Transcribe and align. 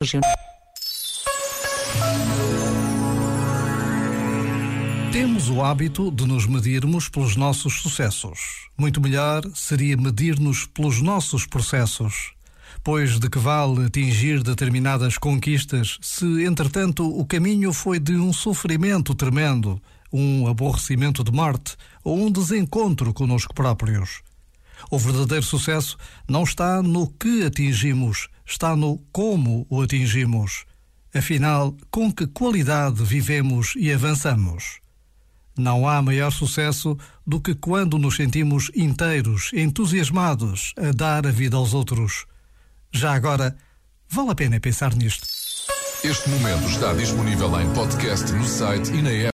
regional. 0.00 0.30
Temos 5.10 5.48
o 5.48 5.60
hábito 5.60 6.10
de 6.12 6.24
nos 6.24 6.46
medirmos 6.46 7.08
pelos 7.08 7.34
nossos 7.34 7.80
sucessos. 7.80 8.68
Muito 8.76 9.00
melhor 9.00 9.42
seria 9.54 9.96
medir-nos 9.96 10.66
pelos 10.66 11.02
nossos 11.02 11.46
processos. 11.46 12.32
Pois 12.84 13.18
de 13.18 13.28
que 13.28 13.40
vale 13.40 13.86
atingir 13.86 14.42
determinadas 14.44 15.18
conquistas 15.18 15.98
se, 16.00 16.44
entretanto, 16.44 17.04
o 17.04 17.26
caminho 17.26 17.72
foi 17.72 17.98
de 17.98 18.14
um 18.14 18.32
sofrimento 18.32 19.16
tremendo, 19.16 19.82
um 20.12 20.46
aborrecimento 20.46 21.24
de 21.24 21.32
morte 21.32 21.76
ou 22.04 22.16
um 22.20 22.30
desencontro 22.30 23.12
conosco 23.12 23.52
próprios? 23.52 24.22
O 24.90 24.98
verdadeiro 24.98 25.44
sucesso 25.44 25.96
não 26.28 26.42
está 26.42 26.82
no 26.82 27.08
que 27.08 27.44
atingimos, 27.44 28.28
está 28.44 28.76
no 28.76 28.98
como 29.12 29.66
o 29.68 29.82
atingimos. 29.82 30.64
Afinal, 31.14 31.74
com 31.90 32.12
que 32.12 32.26
qualidade 32.26 33.02
vivemos 33.02 33.74
e 33.76 33.92
avançamos? 33.92 34.80
Não 35.56 35.88
há 35.88 36.00
maior 36.00 36.30
sucesso 36.30 36.96
do 37.26 37.40
que 37.40 37.54
quando 37.54 37.98
nos 37.98 38.14
sentimos 38.14 38.70
inteiros, 38.76 39.50
entusiasmados 39.52 40.72
a 40.76 40.92
dar 40.92 41.26
a 41.26 41.32
vida 41.32 41.56
aos 41.56 41.74
outros. 41.74 42.26
Já 42.92 43.12
agora, 43.12 43.56
vale 44.08 44.30
a 44.30 44.34
pena 44.34 44.60
pensar 44.60 44.94
nisto. 44.94 45.26
Este 46.04 46.28
momento 46.30 46.68
está 46.68 46.92
disponível 46.94 47.60
em 47.60 47.68
podcast 47.74 48.30
no 48.32 48.44
site 48.44 48.92
e 48.92 49.02
na 49.02 49.10
app. 49.10 49.26